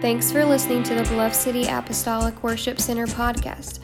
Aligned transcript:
Thanks 0.00 0.30
for 0.30 0.44
listening 0.44 0.84
to 0.84 0.94
the 0.94 1.02
Bluff 1.02 1.34
City 1.34 1.66
Apostolic 1.66 2.44
Worship 2.44 2.80
Center 2.80 3.06
podcast. 3.06 3.80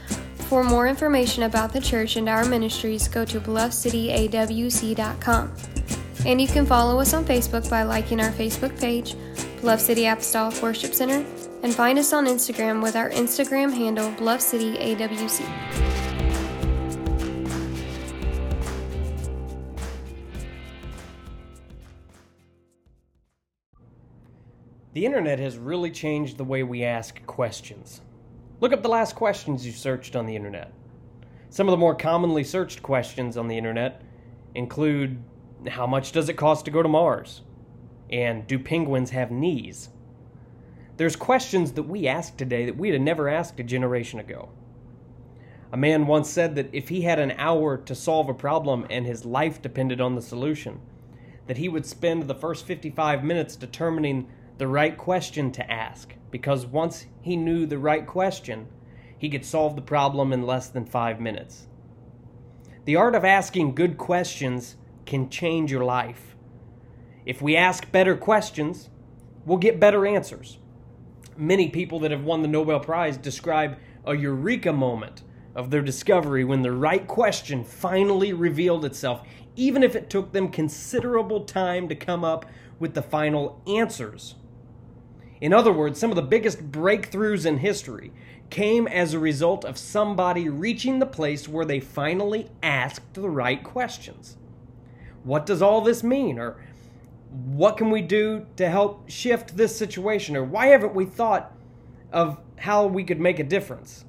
For 0.48 0.62
more 0.62 0.86
information 0.86 1.42
about 1.42 1.72
the 1.72 1.80
church 1.80 2.14
and 2.14 2.28
our 2.28 2.44
ministries, 2.44 3.08
go 3.08 3.24
to 3.24 3.40
bluffcityawc.com. 3.40 5.52
And 6.24 6.40
you 6.40 6.46
can 6.46 6.66
follow 6.66 7.00
us 7.00 7.14
on 7.14 7.24
Facebook 7.24 7.68
by 7.68 7.82
liking 7.82 8.20
our 8.20 8.30
Facebook 8.30 8.80
page, 8.80 9.16
Bluff 9.60 9.80
City 9.80 10.06
Apostolic 10.06 10.62
Worship 10.62 10.94
Center, 10.94 11.26
and 11.64 11.74
find 11.74 11.98
us 11.98 12.12
on 12.12 12.26
Instagram 12.26 12.80
with 12.80 12.94
our 12.94 13.10
Instagram 13.10 13.74
handle, 13.74 14.12
Bluff 14.12 14.40
City 14.40 14.76
AWC. 14.76 15.83
The 24.94 25.04
internet 25.04 25.40
has 25.40 25.58
really 25.58 25.90
changed 25.90 26.36
the 26.36 26.44
way 26.44 26.62
we 26.62 26.84
ask 26.84 27.26
questions. 27.26 28.00
Look 28.60 28.72
up 28.72 28.84
the 28.84 28.88
last 28.88 29.16
questions 29.16 29.66
you 29.66 29.72
searched 29.72 30.14
on 30.14 30.24
the 30.24 30.36
internet. 30.36 30.72
Some 31.50 31.66
of 31.66 31.72
the 31.72 31.78
more 31.78 31.96
commonly 31.96 32.44
searched 32.44 32.80
questions 32.80 33.36
on 33.36 33.48
the 33.48 33.58
internet 33.58 34.02
include 34.54 35.20
How 35.68 35.88
much 35.88 36.12
does 36.12 36.28
it 36.28 36.36
cost 36.36 36.64
to 36.66 36.70
go 36.70 36.80
to 36.80 36.88
Mars? 36.88 37.42
And 38.08 38.46
Do 38.46 38.56
penguins 38.56 39.10
have 39.10 39.32
knees? 39.32 39.88
There's 40.96 41.16
questions 41.16 41.72
that 41.72 41.82
we 41.82 42.06
ask 42.06 42.36
today 42.36 42.64
that 42.64 42.76
we'd 42.76 42.92
have 42.92 43.02
never 43.02 43.28
asked 43.28 43.58
a 43.58 43.64
generation 43.64 44.20
ago. 44.20 44.50
A 45.72 45.76
man 45.76 46.06
once 46.06 46.30
said 46.30 46.54
that 46.54 46.70
if 46.72 46.88
he 46.88 47.00
had 47.02 47.18
an 47.18 47.32
hour 47.32 47.76
to 47.78 47.96
solve 47.96 48.28
a 48.28 48.34
problem 48.34 48.86
and 48.90 49.04
his 49.04 49.24
life 49.24 49.60
depended 49.60 50.00
on 50.00 50.14
the 50.14 50.22
solution, 50.22 50.80
that 51.48 51.56
he 51.56 51.68
would 51.68 51.84
spend 51.84 52.22
the 52.22 52.34
first 52.34 52.64
55 52.64 53.24
minutes 53.24 53.56
determining 53.56 54.28
the 54.58 54.68
right 54.68 54.96
question 54.96 55.50
to 55.52 55.70
ask, 55.70 56.14
because 56.30 56.64
once 56.66 57.06
he 57.20 57.36
knew 57.36 57.66
the 57.66 57.78
right 57.78 58.06
question, 58.06 58.68
he 59.18 59.28
could 59.28 59.44
solve 59.44 59.74
the 59.74 59.82
problem 59.82 60.32
in 60.32 60.46
less 60.46 60.68
than 60.68 60.84
five 60.84 61.20
minutes. 61.20 61.66
The 62.84 62.96
art 62.96 63.14
of 63.14 63.24
asking 63.24 63.74
good 63.74 63.96
questions 63.96 64.76
can 65.06 65.30
change 65.30 65.70
your 65.70 65.84
life. 65.84 66.36
If 67.26 67.40
we 67.40 67.56
ask 67.56 67.90
better 67.90 68.16
questions, 68.16 68.90
we'll 69.46 69.58
get 69.58 69.80
better 69.80 70.06
answers. 70.06 70.58
Many 71.36 71.68
people 71.70 71.98
that 72.00 72.10
have 72.10 72.24
won 72.24 72.42
the 72.42 72.48
Nobel 72.48 72.80
Prize 72.80 73.16
describe 73.16 73.78
a 74.04 74.14
eureka 74.14 74.72
moment 74.72 75.22
of 75.54 75.70
their 75.70 75.82
discovery 75.82 76.44
when 76.44 76.62
the 76.62 76.72
right 76.72 77.06
question 77.06 77.64
finally 77.64 78.32
revealed 78.32 78.84
itself, 78.84 79.26
even 79.56 79.82
if 79.82 79.96
it 79.96 80.10
took 80.10 80.32
them 80.32 80.48
considerable 80.48 81.44
time 81.44 81.88
to 81.88 81.94
come 81.94 82.24
up 82.24 82.44
with 82.78 82.94
the 82.94 83.02
final 83.02 83.62
answers. 83.66 84.34
In 85.44 85.52
other 85.52 85.74
words, 85.74 86.00
some 86.00 86.08
of 86.08 86.16
the 86.16 86.22
biggest 86.22 86.72
breakthroughs 86.72 87.44
in 87.44 87.58
history 87.58 88.12
came 88.48 88.88
as 88.88 89.12
a 89.12 89.18
result 89.18 89.62
of 89.62 89.76
somebody 89.76 90.48
reaching 90.48 91.00
the 91.00 91.04
place 91.04 91.46
where 91.46 91.66
they 91.66 91.80
finally 91.80 92.48
asked 92.62 93.12
the 93.12 93.28
right 93.28 93.62
questions. 93.62 94.38
What 95.22 95.44
does 95.44 95.60
all 95.60 95.82
this 95.82 96.02
mean? 96.02 96.38
Or 96.38 96.56
what 97.28 97.76
can 97.76 97.90
we 97.90 98.00
do 98.00 98.46
to 98.56 98.70
help 98.70 99.10
shift 99.10 99.54
this 99.54 99.76
situation? 99.76 100.34
Or 100.34 100.44
why 100.44 100.68
haven't 100.68 100.94
we 100.94 101.04
thought 101.04 101.52
of 102.10 102.40
how 102.56 102.86
we 102.86 103.04
could 103.04 103.20
make 103.20 103.38
a 103.38 103.44
difference? 103.44 104.06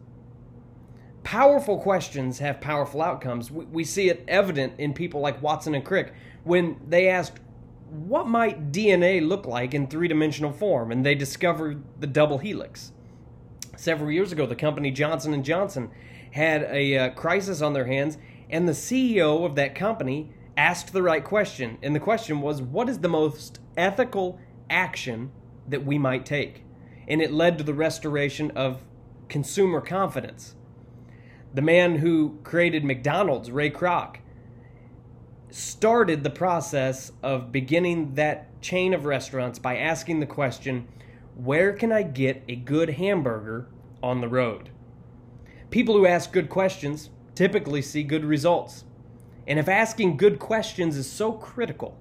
Powerful 1.24 1.80
questions 1.80 2.40
have 2.40 2.62
powerful 2.62 3.02
outcomes. 3.02 3.52
We, 3.52 3.84
see 3.84 4.08
it 4.08 4.24
evident 4.30 4.76
in 4.78 4.94
people 4.94 5.20
like 5.20 5.42
Watson 5.42 5.76
and 5.76 5.84
Crick 5.84 6.14
when 6.46 6.80
they 6.88 7.10
asked, 7.10 7.42
what 7.90 8.28
might 8.28 8.72
DNA 8.72 9.26
look 9.26 9.46
like 9.46 9.74
in 9.74 9.88
three-dimensional 9.88 10.52
form? 10.52 10.92
And 10.92 11.06
they 11.06 11.16
discovered 11.16 11.84
the 12.00 12.08
double 12.08 12.40
helix. 12.40 12.92
Several 13.78 14.12
years 14.12 14.32
ago, 14.32 14.46
the 14.46 14.56
company 14.56 14.92
Johnson 14.92 15.42
& 15.44 15.46
Johnson 15.46 15.92
had 16.32 16.64
a 16.64 16.98
uh, 16.98 17.10
crisis 17.12 17.62
on 17.62 17.74
their 17.74 17.86
hands, 17.86 18.18
and 18.50 18.68
the 18.68 18.74
CEO 18.74 19.46
of 19.46 19.56
that 19.56 19.76
company 19.76 20.32
asked 20.58 20.94
the 20.94 21.04
right 21.04 21.24
question. 21.24 21.78
And 21.82 21.96
the 21.96 22.00
question 22.00 22.42
was, 22.42 22.62
what 22.62 22.90
is 22.90 23.00
the 23.00 23.10
most 23.10 23.60
ethical 23.78 24.40
action 24.70 25.32
that 25.68 25.86
we 25.86 25.98
might 25.98 26.26
take? 26.26 26.64
And 27.08 27.22
it 27.22 27.32
led 27.32 27.58
to 27.58 27.64
the 27.64 27.74
restoration 27.74 28.52
of 28.52 28.84
consumer 29.30 29.82
confidence. 29.82 30.56
The 31.54 31.62
man 31.62 31.98
who 31.98 32.40
created 32.44 32.84
McDonald's, 32.84 33.52
Ray 33.52 33.70
Kroc, 33.70 34.18
started 35.56 36.22
the 36.22 36.30
process 36.30 37.14
of 37.24 37.50
beginning 37.50 38.14
that 38.16 38.62
chain 38.62 38.94
of 38.94 39.06
restaurants 39.06 39.58
by 39.58 39.78
asking 39.78 40.20
the 40.20 40.26
question 40.26 40.86
where 41.34 41.72
can 41.72 41.94
I 41.94 42.04
get 42.04 42.44
a 42.50 42.58
good 42.58 42.90
hamburger 42.90 43.70
on 44.04 44.20
the 44.20 44.28
road? 44.28 44.70
People 45.70 45.96
who 45.96 46.06
ask 46.06 46.34
good 46.34 46.50
questions 46.50 47.10
typically 47.36 47.82
see 47.82 48.04
good 48.04 48.26
results. 48.26 48.84
And 49.48 49.58
if 49.58 49.70
asking 49.70 50.18
good 50.18 50.40
questions 50.40 50.98
is 50.98 51.10
so 51.10 51.32
critical, 51.32 51.98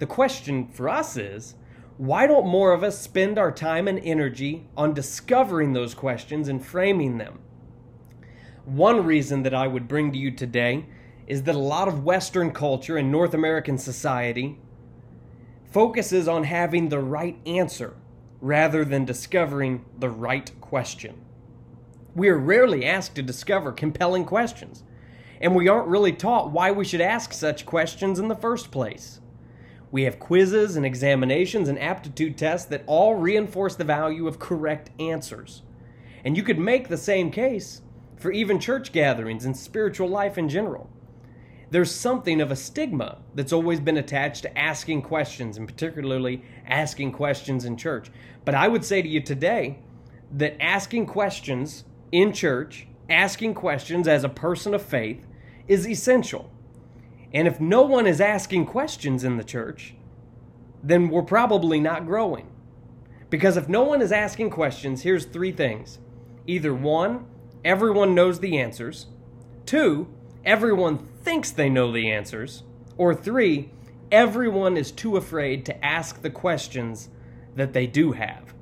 the 0.00 0.06
question 0.06 0.66
for 0.66 0.88
us 0.88 1.16
is 1.16 1.54
why 1.96 2.26
don't 2.26 2.48
more 2.48 2.72
of 2.72 2.82
us 2.82 2.98
spend 2.98 3.38
our 3.38 3.52
time 3.52 3.86
and 3.86 4.00
energy 4.00 4.66
on 4.76 4.94
discovering 4.94 5.74
those 5.74 5.94
questions 5.94 6.48
and 6.48 6.66
framing 6.66 7.18
them? 7.18 7.38
One 8.64 9.04
reason 9.04 9.44
that 9.44 9.54
I 9.54 9.68
would 9.68 9.86
bring 9.86 10.10
to 10.10 10.18
you 10.18 10.32
today 10.32 10.86
is 11.26 11.44
that 11.44 11.54
a 11.54 11.58
lot 11.58 11.88
of 11.88 12.04
Western 12.04 12.50
culture 12.52 12.96
and 12.96 13.10
North 13.10 13.34
American 13.34 13.78
society 13.78 14.58
focuses 15.70 16.28
on 16.28 16.44
having 16.44 16.88
the 16.88 16.98
right 16.98 17.38
answer 17.46 17.94
rather 18.40 18.84
than 18.84 19.04
discovering 19.04 19.84
the 19.98 20.10
right 20.10 20.52
question. 20.60 21.20
We 22.14 22.28
are 22.28 22.38
rarely 22.38 22.84
asked 22.84 23.14
to 23.16 23.22
discover 23.22 23.72
compelling 23.72 24.24
questions, 24.24 24.84
and 25.40 25.54
we 25.54 25.66
aren't 25.66 25.88
really 25.88 26.12
taught 26.12 26.52
why 26.52 26.70
we 26.70 26.84
should 26.84 27.00
ask 27.00 27.32
such 27.32 27.66
questions 27.66 28.18
in 28.18 28.28
the 28.28 28.36
first 28.36 28.70
place. 28.70 29.20
We 29.90 30.02
have 30.02 30.18
quizzes 30.18 30.76
and 30.76 30.84
examinations 30.84 31.68
and 31.68 31.78
aptitude 31.78 32.36
tests 32.36 32.68
that 32.68 32.84
all 32.86 33.14
reinforce 33.14 33.76
the 33.76 33.84
value 33.84 34.28
of 34.28 34.38
correct 34.38 34.90
answers. 35.00 35.62
And 36.24 36.36
you 36.36 36.42
could 36.42 36.58
make 36.58 36.88
the 36.88 36.96
same 36.96 37.30
case 37.30 37.80
for 38.16 38.30
even 38.30 38.58
church 38.60 38.92
gatherings 38.92 39.44
and 39.44 39.56
spiritual 39.56 40.08
life 40.08 40.36
in 40.36 40.48
general 40.48 40.90
there's 41.74 41.90
something 41.90 42.40
of 42.40 42.52
a 42.52 42.56
stigma 42.56 43.18
that's 43.34 43.52
always 43.52 43.80
been 43.80 43.96
attached 43.96 44.42
to 44.42 44.56
asking 44.56 45.02
questions, 45.02 45.56
and 45.56 45.66
particularly 45.66 46.40
asking 46.68 47.10
questions 47.10 47.64
in 47.64 47.76
church. 47.76 48.12
But 48.44 48.54
I 48.54 48.68
would 48.68 48.84
say 48.84 49.02
to 49.02 49.08
you 49.08 49.20
today 49.20 49.80
that 50.30 50.62
asking 50.62 51.06
questions 51.06 51.82
in 52.12 52.32
church, 52.32 52.86
asking 53.10 53.54
questions 53.54 54.06
as 54.06 54.22
a 54.22 54.28
person 54.28 54.72
of 54.72 54.82
faith, 54.82 55.26
is 55.66 55.84
essential. 55.84 56.48
And 57.32 57.48
if 57.48 57.58
no 57.58 57.82
one 57.82 58.06
is 58.06 58.20
asking 58.20 58.66
questions 58.66 59.24
in 59.24 59.36
the 59.36 59.42
church, 59.42 59.96
then 60.80 61.08
we're 61.08 61.22
probably 61.22 61.80
not 61.80 62.06
growing. 62.06 62.52
Because 63.30 63.56
if 63.56 63.68
no 63.68 63.82
one 63.82 64.00
is 64.00 64.12
asking 64.12 64.50
questions, 64.50 65.02
here's 65.02 65.24
three 65.24 65.50
things. 65.50 65.98
Either 66.46 66.72
one, 66.72 67.26
everyone 67.64 68.14
knows 68.14 68.38
the 68.38 68.58
answers. 68.58 69.06
Two, 69.66 70.06
everyone 70.44 71.08
thinks 71.24 71.50
they 71.50 71.70
know 71.70 71.90
the 71.90 72.10
answers. 72.10 72.62
Or 72.96 73.14
three, 73.14 73.70
everyone 74.12 74.76
is 74.76 74.92
too 74.92 75.16
afraid 75.16 75.64
to 75.66 75.84
ask 75.84 76.20
the 76.20 76.30
questions 76.30 77.08
that 77.56 77.72
they 77.72 77.86
do 77.86 78.12
have. 78.12 78.54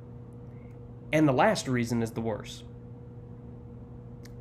And 1.11 1.27
the 1.27 1.33
last 1.33 1.67
reason 1.67 2.01
is 2.01 2.11
the 2.11 2.21
worst. 2.21 2.63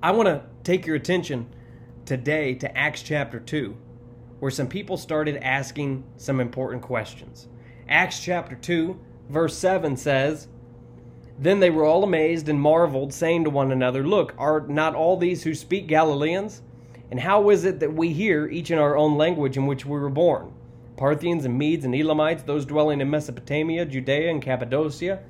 I 0.03 0.13
want 0.13 0.29
to 0.29 0.43
take 0.65 0.87
your 0.87 0.97
attention 0.97 1.49
today 2.07 2.55
to 2.55 2.77
Acts 2.77 3.03
chapter 3.03 3.39
2, 3.39 3.77
where 4.39 4.51
some 4.51 4.69
people 4.69 4.97
started 4.97 5.37
asking 5.37 6.05
some 6.17 6.41
important 6.41 6.83
questions. 6.83 7.49
Acts 7.89 8.21
chapter 8.21 8.57
2, 8.57 8.99
verse 9.29 9.57
7 9.57 9.97
says, 9.97 10.49
Then 11.39 11.61
they 11.61 11.71
were 11.71 11.85
all 11.85 12.05
amazed 12.05 12.49
and 12.49 12.61
marveled, 12.61 13.13
saying 13.13 13.45
to 13.45 13.51
one 13.51 13.71
another, 13.71 14.07
Look, 14.07 14.35
are 14.39 14.67
not 14.67 14.95
all 14.95 15.17
these 15.17 15.43
who 15.43 15.55
speak 15.55 15.87
Galileans? 15.87 16.63
And 17.13 17.21
how 17.21 17.51
is 17.51 17.67
it 17.67 17.79
that 17.81 17.93
we 17.93 18.15
hear, 18.15 18.49
each 18.49 18.71
in 18.71 18.79
our 18.79 18.97
own 18.97 19.19
language 19.19 19.59
in 19.59 19.67
which 19.67 19.85
we 19.85 19.99
were 19.99 20.09
born? 20.09 20.51
Parthians 20.97 21.45
and 21.45 21.59
Medes 21.59 21.85
and 21.85 21.95
Elamites, 21.95 22.45
those 22.45 22.65
dwelling 22.65 23.03
in 23.03 23.11
Mesopotamia, 23.11 23.85
Judea 23.85 24.31
and 24.31 24.41
Cappadocia, 24.41 25.23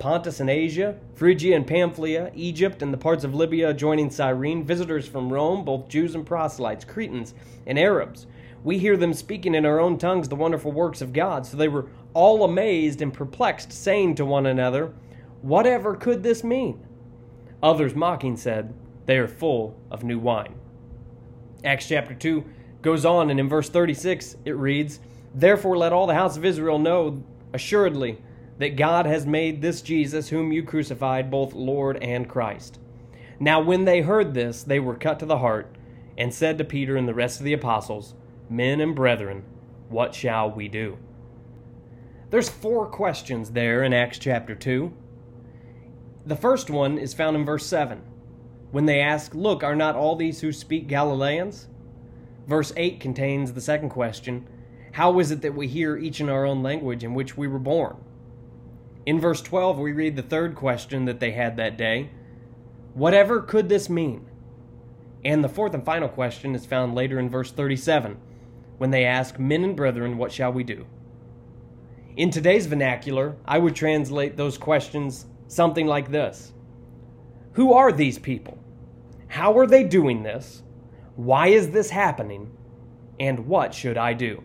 Pontus 0.00 0.40
and 0.40 0.50
Asia, 0.50 0.98
Phrygia 1.14 1.54
and 1.54 1.64
Pamphylia, 1.64 2.32
Egypt 2.34 2.82
and 2.82 2.92
the 2.92 2.98
parts 2.98 3.22
of 3.22 3.36
Libya 3.36 3.70
adjoining 3.70 4.10
Cyrene, 4.10 4.64
visitors 4.64 5.06
from 5.06 5.32
Rome, 5.32 5.64
both 5.64 5.86
Jews 5.86 6.16
and 6.16 6.26
proselytes, 6.26 6.84
Cretans 6.84 7.34
and 7.68 7.78
Arabs. 7.78 8.26
We 8.64 8.78
hear 8.78 8.96
them 8.96 9.14
speaking 9.14 9.54
in 9.54 9.64
our 9.64 9.78
own 9.78 9.96
tongues 9.96 10.28
the 10.28 10.34
wonderful 10.34 10.72
works 10.72 11.00
of 11.00 11.12
God. 11.12 11.46
So 11.46 11.56
they 11.56 11.68
were 11.68 11.88
all 12.14 12.42
amazed 12.42 13.00
and 13.00 13.14
perplexed, 13.14 13.72
saying 13.72 14.16
to 14.16 14.24
one 14.24 14.46
another, 14.46 14.92
Whatever 15.42 15.94
could 15.94 16.24
this 16.24 16.42
mean? 16.42 16.84
Others 17.62 17.94
mocking 17.94 18.36
said, 18.36 18.74
They 19.06 19.18
are 19.18 19.28
full 19.28 19.80
of 19.88 20.02
new 20.02 20.18
wine. 20.18 20.57
Acts 21.64 21.88
chapter 21.88 22.14
2 22.14 22.44
goes 22.82 23.04
on, 23.04 23.30
and 23.30 23.40
in 23.40 23.48
verse 23.48 23.68
36 23.68 24.36
it 24.44 24.56
reads, 24.56 25.00
Therefore 25.34 25.76
let 25.76 25.92
all 25.92 26.06
the 26.06 26.14
house 26.14 26.36
of 26.36 26.44
Israel 26.44 26.78
know 26.78 27.22
assuredly 27.52 28.18
that 28.58 28.76
God 28.76 29.06
has 29.06 29.26
made 29.26 29.60
this 29.60 29.82
Jesus, 29.82 30.28
whom 30.28 30.52
you 30.52 30.62
crucified, 30.62 31.30
both 31.30 31.52
Lord 31.52 31.96
and 32.02 32.28
Christ. 32.28 32.78
Now, 33.40 33.60
when 33.60 33.84
they 33.84 34.00
heard 34.00 34.34
this, 34.34 34.62
they 34.62 34.80
were 34.80 34.96
cut 34.96 35.20
to 35.20 35.26
the 35.26 35.38
heart, 35.38 35.76
and 36.16 36.34
said 36.34 36.58
to 36.58 36.64
Peter 36.64 36.96
and 36.96 37.06
the 37.06 37.14
rest 37.14 37.38
of 37.38 37.44
the 37.44 37.52
apostles, 37.52 38.14
Men 38.50 38.80
and 38.80 38.94
brethren, 38.94 39.44
what 39.88 40.14
shall 40.14 40.50
we 40.50 40.68
do? 40.68 40.98
There's 42.30 42.48
four 42.48 42.86
questions 42.86 43.50
there 43.52 43.84
in 43.84 43.92
Acts 43.92 44.18
chapter 44.18 44.54
2. 44.54 44.92
The 46.26 46.36
first 46.36 46.68
one 46.68 46.98
is 46.98 47.14
found 47.14 47.36
in 47.36 47.44
verse 47.44 47.66
7 47.66 48.02
when 48.70 48.86
they 48.86 49.00
ask, 49.00 49.34
Look, 49.34 49.62
are 49.62 49.76
not 49.76 49.96
all 49.96 50.16
these 50.16 50.40
who 50.40 50.52
speak 50.52 50.88
Galileans? 50.88 51.68
Verse 52.46 52.72
8 52.76 53.00
contains 53.00 53.52
the 53.52 53.60
second 53.60 53.90
question 53.90 54.46
How 54.92 55.18
is 55.18 55.30
it 55.30 55.42
that 55.42 55.54
we 55.54 55.68
hear 55.68 55.96
each 55.96 56.20
in 56.20 56.28
our 56.28 56.44
own 56.44 56.62
language 56.62 57.04
in 57.04 57.14
which 57.14 57.36
we 57.36 57.48
were 57.48 57.58
born? 57.58 57.96
In 59.06 59.20
verse 59.20 59.40
12, 59.40 59.78
we 59.78 59.92
read 59.92 60.16
the 60.16 60.22
third 60.22 60.54
question 60.54 61.04
that 61.06 61.20
they 61.20 61.32
had 61.32 61.56
that 61.56 61.76
day 61.76 62.10
Whatever 62.94 63.40
could 63.40 63.68
this 63.68 63.88
mean? 63.88 64.26
And 65.24 65.42
the 65.42 65.48
fourth 65.48 65.74
and 65.74 65.84
final 65.84 66.08
question 66.08 66.54
is 66.54 66.66
found 66.66 66.94
later 66.94 67.18
in 67.18 67.28
verse 67.28 67.50
37 67.50 68.18
when 68.78 68.90
they 68.90 69.04
ask, 69.04 69.38
Men 69.38 69.64
and 69.64 69.76
brethren, 69.76 70.16
what 70.16 70.32
shall 70.32 70.52
we 70.52 70.64
do? 70.64 70.86
In 72.16 72.30
today's 72.30 72.66
vernacular, 72.66 73.36
I 73.44 73.58
would 73.58 73.74
translate 73.74 74.36
those 74.36 74.58
questions 74.58 75.26
something 75.46 75.86
like 75.86 76.10
this 76.10 76.52
Who 77.58 77.72
are 77.72 77.90
these 77.90 78.20
people? 78.20 78.56
How 79.26 79.58
are 79.58 79.66
they 79.66 79.82
doing 79.82 80.22
this? 80.22 80.62
Why 81.16 81.48
is 81.48 81.72
this 81.72 81.90
happening? 81.90 82.52
And 83.18 83.48
what 83.48 83.74
should 83.74 83.98
I 83.98 84.12
do? 84.12 84.44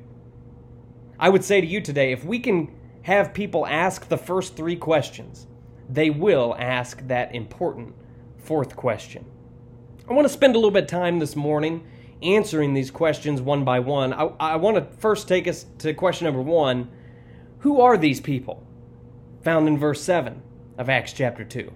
I 1.20 1.30
would 1.30 1.44
say 1.44 1.62
to 1.62 1.68
you 1.68 1.80
today 1.80 2.12
if 2.12 2.26
we 2.26 2.40
can 2.40 2.74
have 3.04 3.36
people 3.36 3.68
ask 3.68 4.08
the 4.08 4.18
first 4.18 4.56
three 4.56 4.76
questions, 4.76 5.46
they 5.88 6.10
will 6.10 6.56
ask 6.58 7.08
that 7.08 7.36
important 7.36 7.94
fourth 8.40 8.76
question. 8.76 9.26
I 10.10 10.14
want 10.14 10.26
to 10.26 10.34
spend 10.34 10.56
a 10.56 10.58
little 10.58 10.72
bit 10.72 10.86
of 10.86 10.90
time 10.90 11.20
this 11.20 11.36
morning 11.36 11.86
answering 12.24 12.74
these 12.74 12.90
questions 12.90 13.42
one 13.42 13.64
by 13.64 13.80
one. 13.80 14.12
I, 14.12 14.24
I 14.40 14.56
want 14.56 14.78
to 14.78 14.98
first 14.98 15.28
take 15.28 15.48
us 15.48 15.68
to 15.78 15.94
question 15.94 16.26
number 16.26 16.42
one 16.42 16.90
Who 17.60 17.80
are 17.80 17.96
these 17.96 18.20
people? 18.20 18.66
Found 19.44 19.68
in 19.68 19.78
verse 19.78 20.02
7 20.02 20.42
of 20.80 20.90
Acts 20.90 21.14
chapter 21.14 21.44
2. 21.44 21.72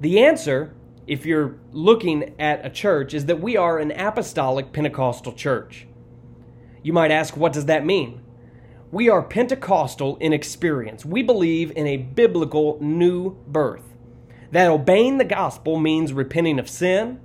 The 0.00 0.18
answer, 0.18 0.74
if 1.06 1.24
you're 1.24 1.56
looking 1.72 2.34
at 2.38 2.64
a 2.66 2.70
church, 2.70 3.14
is 3.14 3.26
that 3.26 3.40
we 3.40 3.56
are 3.56 3.78
an 3.78 3.92
apostolic 3.92 4.72
Pentecostal 4.72 5.32
church. 5.32 5.86
You 6.82 6.92
might 6.92 7.10
ask, 7.10 7.36
what 7.36 7.52
does 7.52 7.66
that 7.66 7.86
mean? 7.86 8.20
We 8.90 9.08
are 9.08 9.22
Pentecostal 9.22 10.16
in 10.16 10.32
experience. 10.32 11.04
We 11.04 11.22
believe 11.22 11.72
in 11.76 11.86
a 11.86 11.96
biblical 11.96 12.78
new 12.80 13.36
birth. 13.46 13.82
That 14.50 14.70
obeying 14.70 15.18
the 15.18 15.24
gospel 15.24 15.78
means 15.78 16.12
repenting 16.12 16.58
of 16.58 16.68
sin, 16.68 17.20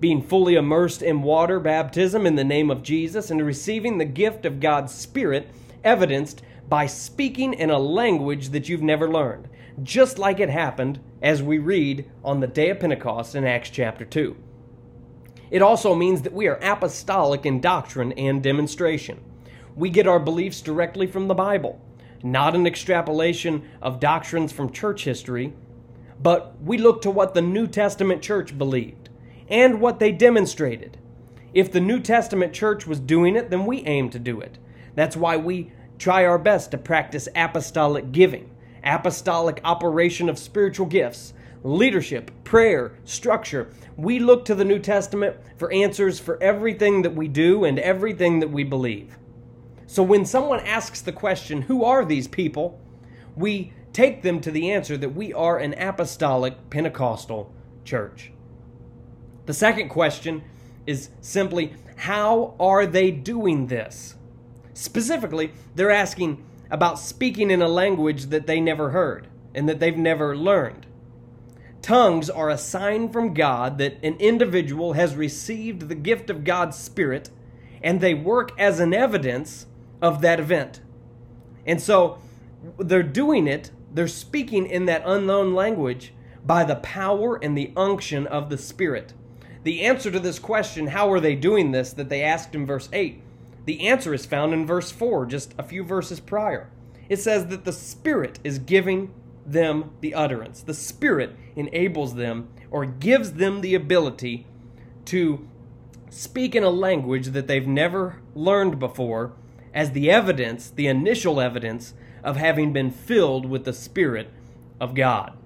being 0.00 0.22
fully 0.22 0.56
immersed 0.56 1.02
in 1.02 1.22
water 1.22 1.60
baptism 1.60 2.26
in 2.26 2.34
the 2.34 2.44
name 2.44 2.70
of 2.70 2.82
Jesus, 2.82 3.30
and 3.30 3.44
receiving 3.44 3.98
the 3.98 4.04
gift 4.04 4.44
of 4.44 4.60
God's 4.60 4.94
Spirit, 4.94 5.48
evidenced 5.84 6.42
by 6.68 6.86
speaking 6.86 7.54
in 7.54 7.70
a 7.70 7.78
language 7.78 8.48
that 8.50 8.68
you've 8.68 8.82
never 8.82 9.08
learned 9.08 9.48
just 9.82 10.18
like 10.18 10.40
it 10.40 10.48
happened 10.48 11.00
as 11.20 11.42
we 11.42 11.58
read 11.58 12.10
on 12.24 12.40
the 12.40 12.46
day 12.46 12.70
of 12.70 12.80
Pentecost 12.80 13.34
in 13.34 13.44
Acts 13.44 13.70
chapter 13.70 14.04
2. 14.04 14.36
It 15.50 15.62
also 15.62 15.94
means 15.94 16.22
that 16.22 16.32
we 16.32 16.48
are 16.48 16.58
apostolic 16.62 17.46
in 17.46 17.60
doctrine 17.60 18.12
and 18.12 18.42
demonstration. 18.42 19.20
We 19.76 19.90
get 19.90 20.06
our 20.06 20.18
beliefs 20.18 20.60
directly 20.60 21.06
from 21.06 21.28
the 21.28 21.34
Bible, 21.34 21.80
not 22.22 22.54
an 22.54 22.66
extrapolation 22.66 23.68
of 23.82 24.00
doctrines 24.00 24.50
from 24.52 24.72
church 24.72 25.04
history, 25.04 25.52
but 26.20 26.60
we 26.62 26.78
look 26.78 27.02
to 27.02 27.10
what 27.10 27.34
the 27.34 27.42
New 27.42 27.66
Testament 27.66 28.22
church 28.22 28.56
believed 28.56 29.10
and 29.48 29.80
what 29.80 30.00
they 30.00 30.10
demonstrated. 30.10 30.98
If 31.52 31.70
the 31.70 31.80
New 31.80 32.00
Testament 32.00 32.52
church 32.52 32.86
was 32.86 32.98
doing 32.98 33.36
it, 33.36 33.50
then 33.50 33.66
we 33.66 33.84
aim 33.84 34.10
to 34.10 34.18
do 34.18 34.40
it. 34.40 34.58
That's 34.94 35.16
why 35.16 35.36
we 35.36 35.72
try 35.98 36.24
our 36.24 36.38
best 36.38 36.70
to 36.70 36.78
practice 36.78 37.28
apostolic 37.34 38.10
giving 38.12 38.50
apostolic 38.86 39.60
operation 39.64 40.28
of 40.28 40.38
spiritual 40.38 40.86
gifts, 40.86 41.34
leadership, 41.62 42.30
prayer, 42.44 42.92
structure. 43.04 43.70
We 43.96 44.18
look 44.18 44.44
to 44.46 44.54
the 44.54 44.64
New 44.64 44.78
Testament 44.78 45.36
for 45.56 45.72
answers 45.72 46.20
for 46.20 46.42
everything 46.42 47.02
that 47.02 47.14
we 47.14 47.28
do 47.28 47.64
and 47.64 47.78
everything 47.78 48.40
that 48.40 48.50
we 48.50 48.64
believe. 48.64 49.18
So 49.86 50.02
when 50.02 50.24
someone 50.24 50.60
asks 50.60 51.00
the 51.00 51.12
question, 51.12 51.62
Who 51.62 51.84
are 51.84 52.04
these 52.04 52.28
people? 52.28 52.80
we 53.36 53.72
take 53.92 54.22
them 54.22 54.40
to 54.40 54.50
the 54.50 54.72
answer 54.72 54.96
that 54.96 55.14
we 55.14 55.32
are 55.32 55.58
an 55.58 55.74
apostolic 55.74 56.70
Pentecostal 56.70 57.52
church. 57.84 58.32
The 59.44 59.54
second 59.54 59.90
question 59.90 60.42
is 60.86 61.10
simply, 61.20 61.74
How 61.96 62.54
are 62.58 62.86
they 62.86 63.10
doing 63.10 63.68
this? 63.68 64.16
Specifically, 64.74 65.52
they're 65.74 65.90
asking, 65.90 66.44
about 66.70 66.98
speaking 66.98 67.50
in 67.50 67.62
a 67.62 67.68
language 67.68 68.26
that 68.26 68.46
they 68.46 68.60
never 68.60 68.90
heard 68.90 69.28
and 69.54 69.68
that 69.68 69.80
they've 69.80 69.96
never 69.96 70.36
learned. 70.36 70.86
Tongues 71.82 72.28
are 72.28 72.50
a 72.50 72.58
sign 72.58 73.10
from 73.10 73.34
God 73.34 73.78
that 73.78 74.02
an 74.02 74.16
individual 74.16 74.94
has 74.94 75.14
received 75.14 75.88
the 75.88 75.94
gift 75.94 76.30
of 76.30 76.44
God's 76.44 76.76
Spirit 76.76 77.30
and 77.82 78.00
they 78.00 78.14
work 78.14 78.50
as 78.58 78.80
an 78.80 78.92
evidence 78.92 79.66
of 80.02 80.20
that 80.22 80.40
event. 80.40 80.80
And 81.64 81.80
so 81.80 82.18
they're 82.78 83.02
doing 83.02 83.46
it, 83.46 83.70
they're 83.92 84.08
speaking 84.08 84.66
in 84.66 84.86
that 84.86 85.02
unknown 85.06 85.54
language 85.54 86.12
by 86.44 86.64
the 86.64 86.76
power 86.76 87.36
and 87.42 87.56
the 87.56 87.72
unction 87.76 88.26
of 88.26 88.50
the 88.50 88.58
Spirit. 88.58 89.12
The 89.62 89.82
answer 89.82 90.10
to 90.10 90.20
this 90.20 90.38
question, 90.38 90.88
how 90.88 91.10
are 91.10 91.20
they 91.20 91.34
doing 91.34 91.72
this, 91.72 91.92
that 91.92 92.08
they 92.08 92.22
asked 92.22 92.54
in 92.54 92.66
verse 92.66 92.88
8, 92.92 93.20
the 93.66 93.86
answer 93.88 94.14
is 94.14 94.24
found 94.24 94.54
in 94.54 94.64
verse 94.64 94.90
4, 94.90 95.26
just 95.26 95.54
a 95.58 95.62
few 95.62 95.82
verses 95.82 96.20
prior. 96.20 96.70
It 97.08 97.18
says 97.18 97.48
that 97.48 97.64
the 97.64 97.72
Spirit 97.72 98.38
is 98.42 98.58
giving 98.58 99.12
them 99.44 99.90
the 100.00 100.14
utterance. 100.14 100.62
The 100.62 100.74
Spirit 100.74 101.36
enables 101.54 102.14
them 102.14 102.48
or 102.70 102.86
gives 102.86 103.34
them 103.34 103.60
the 103.60 103.74
ability 103.74 104.46
to 105.06 105.48
speak 106.10 106.54
in 106.54 106.62
a 106.62 106.70
language 106.70 107.28
that 107.28 107.48
they've 107.48 107.66
never 107.66 108.22
learned 108.34 108.78
before 108.78 109.34
as 109.74 109.90
the 109.92 110.10
evidence, 110.10 110.70
the 110.70 110.86
initial 110.86 111.40
evidence 111.40 111.94
of 112.24 112.36
having 112.36 112.72
been 112.72 112.90
filled 112.90 113.46
with 113.46 113.64
the 113.64 113.72
Spirit 113.72 114.30
of 114.80 114.94
God. 114.94 115.36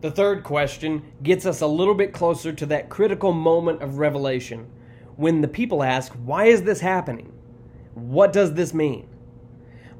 The 0.00 0.10
third 0.10 0.44
question 0.44 1.02
gets 1.22 1.46
us 1.46 1.62
a 1.62 1.66
little 1.66 1.94
bit 1.94 2.12
closer 2.12 2.52
to 2.52 2.66
that 2.66 2.90
critical 2.90 3.32
moment 3.32 3.82
of 3.82 3.98
revelation 3.98 4.70
when 5.16 5.40
the 5.40 5.48
people 5.48 5.82
ask, 5.82 6.12
Why 6.12 6.46
is 6.46 6.62
this 6.62 6.80
happening? 6.80 7.32
What 7.94 8.32
does 8.32 8.54
this 8.54 8.74
mean? 8.74 9.08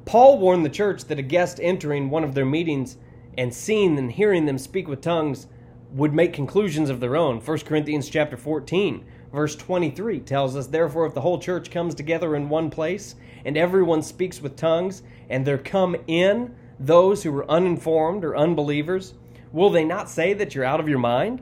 Paul 0.05 0.37
warned 0.37 0.65
the 0.65 0.69
church 0.69 1.05
that 1.05 1.19
a 1.19 1.23
guest 1.23 1.59
entering 1.61 2.09
one 2.09 2.23
of 2.23 2.35
their 2.35 2.45
meetings 2.45 2.97
and 3.37 3.53
seeing 3.53 3.97
and 3.97 4.11
hearing 4.11 4.45
them 4.45 4.57
speak 4.57 4.87
with 4.87 5.01
tongues 5.01 5.47
would 5.91 6.13
make 6.13 6.33
conclusions 6.33 6.89
of 6.89 6.99
their 6.99 7.15
own. 7.15 7.39
1 7.39 7.59
Corinthians 7.59 8.09
chapter 8.09 8.37
14, 8.37 9.05
verse 9.31 9.55
23 9.55 10.19
tells 10.19 10.55
us, 10.55 10.67
Therefore, 10.67 11.05
if 11.05 11.13
the 11.13 11.21
whole 11.21 11.39
church 11.39 11.71
comes 11.71 11.95
together 11.95 12.35
in 12.35 12.49
one 12.49 12.69
place, 12.69 13.15
and 13.45 13.57
everyone 13.57 14.01
speaks 14.01 14.41
with 14.41 14.55
tongues, 14.55 15.03
and 15.29 15.45
there 15.45 15.57
come 15.57 15.95
in 16.07 16.53
those 16.79 17.23
who 17.23 17.35
are 17.35 17.49
uninformed 17.49 18.25
or 18.25 18.35
unbelievers, 18.35 19.13
will 19.51 19.69
they 19.69 19.85
not 19.85 20.09
say 20.09 20.33
that 20.33 20.53
you're 20.53 20.65
out 20.65 20.79
of 20.79 20.89
your 20.89 20.99
mind? 20.99 21.41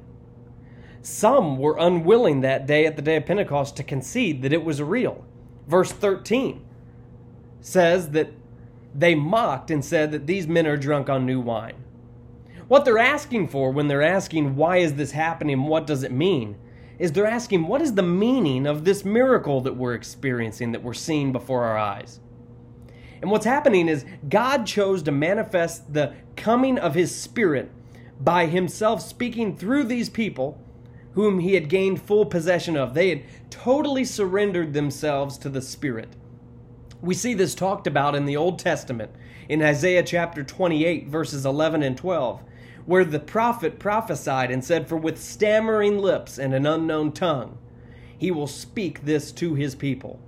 Some 1.03 1.57
were 1.57 1.75
unwilling 1.77 2.41
that 2.41 2.65
day 2.65 2.85
at 2.85 2.95
the 2.95 3.01
day 3.01 3.17
of 3.17 3.25
Pentecost 3.25 3.75
to 3.75 3.83
concede 3.83 4.41
that 4.41 4.53
it 4.53 4.63
was 4.63 4.81
real. 4.81 5.25
Verse 5.67 5.91
13 5.91 6.65
says 7.59 8.11
that 8.11 8.31
they 8.95 9.13
mocked 9.13 9.69
and 9.69 9.83
said 9.83 10.11
that 10.13 10.27
these 10.27 10.47
men 10.47 10.65
are 10.65 10.77
drunk 10.77 11.09
on 11.09 11.25
new 11.25 11.41
wine. 11.41 11.75
What 12.69 12.85
they're 12.85 12.97
asking 12.97 13.49
for 13.49 13.69
when 13.71 13.89
they're 13.89 14.01
asking, 14.01 14.55
why 14.55 14.77
is 14.77 14.93
this 14.93 15.11
happening? 15.11 15.63
What 15.63 15.85
does 15.85 16.03
it 16.03 16.11
mean? 16.11 16.55
Is 16.97 17.11
they're 17.11 17.27
asking, 17.27 17.67
what 17.67 17.81
is 17.81 17.95
the 17.95 18.01
meaning 18.01 18.65
of 18.65 18.85
this 18.85 19.03
miracle 19.03 19.59
that 19.61 19.75
we're 19.75 19.95
experiencing, 19.95 20.71
that 20.71 20.83
we're 20.83 20.93
seeing 20.93 21.33
before 21.33 21.65
our 21.65 21.77
eyes? 21.77 22.21
And 23.21 23.29
what's 23.29 23.45
happening 23.45 23.89
is 23.89 24.05
God 24.29 24.65
chose 24.65 25.03
to 25.03 25.11
manifest 25.11 25.93
the 25.93 26.13
coming 26.37 26.79
of 26.79 26.95
His 26.95 27.13
Spirit 27.13 27.71
by 28.21 28.45
Himself 28.45 29.01
speaking 29.01 29.57
through 29.57 29.83
these 29.83 30.09
people 30.09 30.62
whom 31.13 31.39
he 31.39 31.53
had 31.53 31.69
gained 31.69 32.01
full 32.01 32.25
possession 32.25 32.75
of. 32.75 32.93
They 32.93 33.09
had 33.09 33.23
totally 33.49 34.05
surrendered 34.05 34.73
themselves 34.73 35.37
to 35.39 35.49
the 35.49 35.61
Spirit. 35.61 36.15
We 37.01 37.13
see 37.13 37.33
this 37.33 37.53
talked 37.53 37.87
about 37.87 38.15
in 38.15 38.25
the 38.25 38.37
Old 38.37 38.59
Testament, 38.59 39.11
in 39.49 39.61
Isaiah 39.61 40.03
chapter 40.03 40.43
28, 40.43 41.07
verses 41.07 41.45
11 41.45 41.83
and 41.83 41.97
12, 41.97 42.41
where 42.85 43.05
the 43.05 43.19
prophet 43.19 43.77
prophesied 43.77 44.51
and 44.51 44.63
said, 44.63 44.87
For 44.87 44.97
with 44.97 45.21
stammering 45.21 45.99
lips 45.99 46.37
and 46.37 46.53
an 46.53 46.65
unknown 46.65 47.11
tongue, 47.11 47.57
he 48.17 48.31
will 48.31 48.47
speak 48.47 49.03
this 49.03 49.31
to 49.33 49.53
his 49.53 49.75
people, 49.75 50.19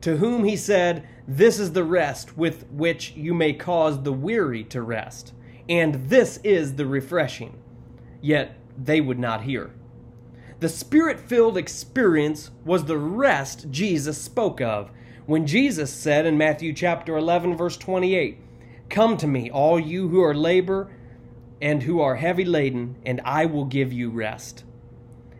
to 0.00 0.16
whom 0.16 0.44
he 0.44 0.56
said, 0.56 1.06
This 1.26 1.58
is 1.58 1.72
the 1.72 1.84
rest 1.84 2.38
with 2.38 2.66
which 2.70 3.12
you 3.12 3.34
may 3.34 3.52
cause 3.52 4.02
the 4.02 4.12
weary 4.12 4.64
to 4.64 4.80
rest, 4.80 5.34
and 5.68 6.08
this 6.08 6.38
is 6.38 6.76
the 6.76 6.86
refreshing. 6.86 7.58
Yet 8.22 8.56
they 8.82 9.00
would 9.00 9.18
not 9.18 9.42
hear. 9.42 9.70
The 10.60 10.68
spirit 10.68 11.20
filled 11.20 11.56
experience 11.56 12.50
was 12.64 12.84
the 12.84 12.98
rest 12.98 13.70
Jesus 13.70 14.18
spoke 14.18 14.60
of 14.60 14.90
when 15.24 15.46
Jesus 15.46 15.92
said 15.92 16.26
in 16.26 16.36
Matthew 16.36 16.72
chapter 16.72 17.16
11 17.16 17.56
verse 17.56 17.76
28, 17.76 18.38
"Come 18.88 19.16
to 19.18 19.28
me, 19.28 19.48
all 19.50 19.78
you 19.78 20.08
who 20.08 20.20
are 20.20 20.34
labor 20.34 20.90
and 21.62 21.84
who 21.84 22.00
are 22.00 22.16
heavy 22.16 22.44
laden, 22.44 22.96
and 23.06 23.20
I 23.24 23.46
will 23.46 23.66
give 23.66 23.92
you 23.92 24.10
rest." 24.10 24.64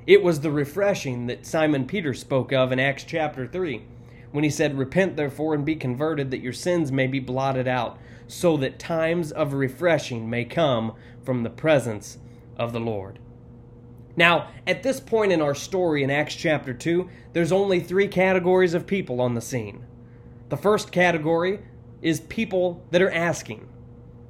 It 0.06 0.22
was 0.22 0.40
the 0.40 0.52
refreshing 0.52 1.26
that 1.26 1.44
Simon 1.44 1.86
Peter 1.86 2.14
spoke 2.14 2.52
of 2.52 2.70
in 2.70 2.78
Acts 2.78 3.02
chapter 3.02 3.44
3 3.44 3.82
when 4.30 4.44
he 4.44 4.50
said, 4.50 4.78
Repent 4.78 5.16
therefore 5.16 5.52
and 5.52 5.64
be 5.64 5.74
converted, 5.74 6.30
that 6.30 6.42
your 6.42 6.52
sins 6.52 6.92
may 6.92 7.08
be 7.08 7.18
blotted 7.18 7.66
out, 7.66 7.98
so 8.28 8.56
that 8.58 8.78
times 8.78 9.32
of 9.32 9.52
refreshing 9.52 10.30
may 10.30 10.44
come 10.44 10.92
from 11.24 11.42
the 11.42 11.50
presence 11.50 12.18
of 12.56 12.72
the 12.72 12.80
Lord. 12.80 13.18
Now, 14.18 14.48
at 14.66 14.82
this 14.82 14.98
point 14.98 15.30
in 15.30 15.40
our 15.40 15.54
story 15.54 16.02
in 16.02 16.10
Acts 16.10 16.34
chapter 16.34 16.74
2, 16.74 17.08
there's 17.34 17.52
only 17.52 17.78
three 17.78 18.08
categories 18.08 18.74
of 18.74 18.84
people 18.84 19.20
on 19.20 19.34
the 19.34 19.40
scene. 19.40 19.86
The 20.48 20.56
first 20.56 20.90
category 20.90 21.60
is 22.02 22.18
people 22.22 22.84
that 22.90 23.00
are 23.00 23.12
asking, 23.12 23.68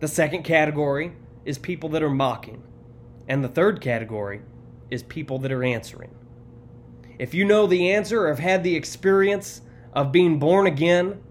the 0.01 0.07
second 0.07 0.43
category 0.43 1.13
is 1.47 1.57
people 1.57 1.89
that 1.89 2.03
are 2.03 2.11
mocking, 2.11 2.63
and 3.29 3.43
the 3.43 3.49
third 3.49 3.81
category 3.81 4.43
is 4.91 5.03
people 5.05 5.39
that 5.39 5.53
are 5.53 5.65
answering. 5.65 6.15
If 7.19 7.33
you 7.33 7.47
know 7.47 7.67
the 7.67 7.91
answer 7.91 8.27
or 8.27 8.29
have 8.29 8.41
had 8.41 8.63
the 8.63 8.77
experience 8.77 9.63
of 9.95 10.13
being 10.13 10.39
born 10.39 10.67
again 10.67 11.23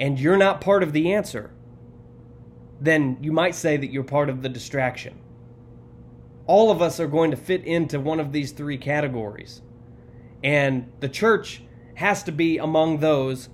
and 0.00 0.18
you're 0.18 0.38
not 0.38 0.62
part 0.62 0.82
of 0.82 0.94
the 0.94 1.12
answer, 1.12 1.50
then 2.80 3.18
you 3.20 3.30
might 3.30 3.54
say 3.54 3.76
that 3.76 3.92
you're 3.92 4.04
part 4.04 4.30
of 4.30 4.40
the 4.40 4.48
distraction 4.48 5.20
all 6.48 6.70
of 6.70 6.80
us 6.82 6.98
are 6.98 7.06
going 7.06 7.30
to 7.30 7.36
fit 7.36 7.64
into 7.64 8.00
one 8.00 8.18
of 8.18 8.32
these 8.32 8.52
three 8.52 8.78
categories. 8.78 9.60
And 10.42 10.90
the 11.00 11.08
church 11.08 11.62
has 11.94 12.22
to 12.24 12.32
be 12.32 12.58
among 12.58 12.98
those 12.98 13.50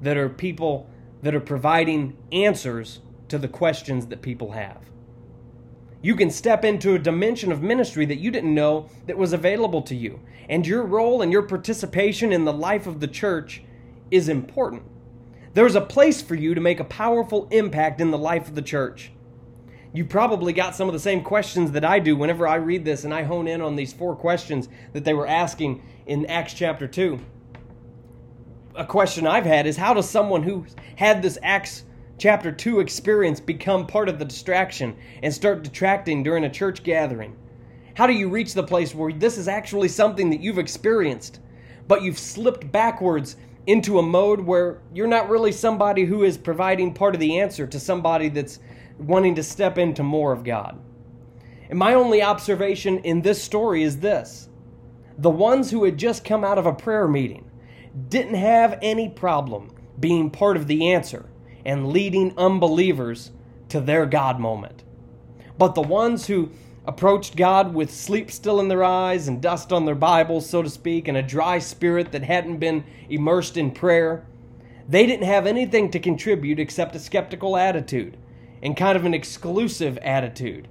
that 0.00 0.16
are 0.16 0.30
people 0.30 0.88
that 1.22 1.34
are 1.34 1.40
providing 1.40 2.16
answers 2.32 3.00
to 3.28 3.38
the 3.38 3.48
questions 3.48 4.06
that 4.06 4.22
people 4.22 4.52
have. 4.52 4.78
You 6.00 6.16
can 6.16 6.30
step 6.30 6.64
into 6.64 6.94
a 6.94 6.98
dimension 6.98 7.52
of 7.52 7.60
ministry 7.60 8.06
that 8.06 8.18
you 8.18 8.30
didn't 8.30 8.54
know 8.54 8.88
that 9.06 9.18
was 9.18 9.32
available 9.32 9.82
to 9.82 9.94
you. 9.94 10.20
And 10.48 10.66
your 10.66 10.84
role 10.84 11.20
and 11.20 11.30
your 11.30 11.42
participation 11.42 12.32
in 12.32 12.44
the 12.44 12.52
life 12.52 12.86
of 12.86 13.00
the 13.00 13.08
church 13.08 13.62
is 14.10 14.28
important. 14.28 14.84
There's 15.52 15.74
a 15.74 15.80
place 15.82 16.22
for 16.22 16.34
you 16.34 16.54
to 16.54 16.60
make 16.60 16.80
a 16.80 16.84
powerful 16.84 17.48
impact 17.50 18.00
in 18.00 18.10
the 18.10 18.16
life 18.16 18.48
of 18.48 18.54
the 18.54 18.62
church 18.62 19.10
you 19.92 20.04
probably 20.04 20.52
got 20.52 20.74
some 20.74 20.88
of 20.88 20.92
the 20.92 21.00
same 21.00 21.22
questions 21.22 21.72
that 21.72 21.84
I 21.84 21.98
do 21.98 22.14
whenever 22.14 22.46
I 22.46 22.56
read 22.56 22.84
this 22.84 23.04
and 23.04 23.14
I 23.14 23.22
hone 23.22 23.48
in 23.48 23.62
on 23.62 23.76
these 23.76 23.92
four 23.92 24.14
questions 24.14 24.68
that 24.92 25.04
they 25.04 25.14
were 25.14 25.26
asking 25.26 25.82
in 26.06 26.26
Acts 26.26 26.52
chapter 26.52 26.86
2. 26.86 27.18
A 28.74 28.84
question 28.84 29.26
I've 29.26 29.46
had 29.46 29.66
is 29.66 29.76
how 29.76 29.94
does 29.94 30.08
someone 30.08 30.42
who 30.42 30.66
had 30.96 31.22
this 31.22 31.38
Acts 31.42 31.84
chapter 32.18 32.52
2 32.52 32.80
experience 32.80 33.40
become 33.40 33.86
part 33.86 34.08
of 34.08 34.18
the 34.18 34.24
distraction 34.24 34.94
and 35.22 35.32
start 35.32 35.64
detracting 35.64 36.22
during 36.22 36.44
a 36.44 36.50
church 36.50 36.82
gathering? 36.82 37.34
How 37.94 38.06
do 38.06 38.12
you 38.12 38.28
reach 38.28 38.54
the 38.54 38.62
place 38.62 38.94
where 38.94 39.12
this 39.12 39.38
is 39.38 39.48
actually 39.48 39.88
something 39.88 40.30
that 40.30 40.40
you've 40.40 40.58
experienced, 40.58 41.40
but 41.88 42.02
you've 42.02 42.18
slipped 42.18 42.70
backwards 42.70 43.36
into 43.68 43.98
a 43.98 44.02
mode 44.02 44.40
where 44.40 44.80
you're 44.94 45.06
not 45.06 45.28
really 45.28 45.52
somebody 45.52 46.06
who 46.06 46.24
is 46.24 46.38
providing 46.38 46.94
part 46.94 47.14
of 47.14 47.20
the 47.20 47.38
answer 47.38 47.66
to 47.66 47.78
somebody 47.78 48.30
that's 48.30 48.58
wanting 48.96 49.34
to 49.34 49.42
step 49.42 49.76
into 49.76 50.02
more 50.02 50.32
of 50.32 50.42
God. 50.42 50.80
And 51.68 51.78
my 51.78 51.92
only 51.92 52.22
observation 52.22 52.98
in 53.00 53.20
this 53.20 53.42
story 53.42 53.82
is 53.82 54.00
this 54.00 54.48
the 55.18 55.28
ones 55.28 55.70
who 55.70 55.84
had 55.84 55.98
just 55.98 56.24
come 56.24 56.44
out 56.44 56.56
of 56.56 56.64
a 56.64 56.72
prayer 56.72 57.06
meeting 57.06 57.50
didn't 58.08 58.36
have 58.36 58.78
any 58.80 59.10
problem 59.10 59.70
being 60.00 60.30
part 60.30 60.56
of 60.56 60.66
the 60.66 60.90
answer 60.90 61.28
and 61.66 61.88
leading 61.88 62.32
unbelievers 62.38 63.32
to 63.68 63.82
their 63.82 64.06
God 64.06 64.40
moment. 64.40 64.82
But 65.58 65.74
the 65.74 65.82
ones 65.82 66.26
who 66.26 66.50
approached 66.88 67.36
God 67.36 67.74
with 67.74 67.92
sleep 67.92 68.30
still 68.30 68.58
in 68.58 68.68
their 68.68 68.82
eyes 68.82 69.28
and 69.28 69.42
dust 69.42 69.74
on 69.74 69.84
their 69.84 69.94
Bibles, 69.94 70.48
so 70.48 70.62
to 70.62 70.70
speak, 70.70 71.06
and 71.06 71.18
a 71.18 71.22
dry 71.22 71.58
spirit 71.58 72.12
that 72.12 72.22
hadn't 72.22 72.56
been 72.56 72.82
immersed 73.10 73.58
in 73.58 73.70
prayer, 73.72 74.24
they 74.88 75.04
didn't 75.04 75.26
have 75.26 75.46
anything 75.46 75.90
to 75.90 76.00
contribute 76.00 76.58
except 76.58 76.96
a 76.96 76.98
skeptical 76.98 77.58
attitude 77.58 78.16
and 78.62 78.74
kind 78.74 78.96
of 78.96 79.04
an 79.04 79.12
exclusive 79.12 79.98
attitude. 79.98 80.66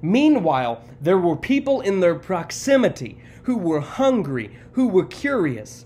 Meanwhile, 0.00 0.82
there 0.98 1.18
were 1.18 1.36
people 1.36 1.82
in 1.82 2.00
their 2.00 2.14
proximity 2.14 3.18
who 3.42 3.58
were 3.58 3.80
hungry, 3.80 4.56
who 4.72 4.88
were 4.88 5.04
curious, 5.04 5.84